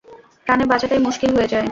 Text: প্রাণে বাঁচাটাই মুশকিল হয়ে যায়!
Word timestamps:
প্রাণে 0.47 0.65
বাঁচাটাই 0.71 1.01
মুশকিল 1.07 1.29
হয়ে 1.35 1.51
যায়! 1.53 1.67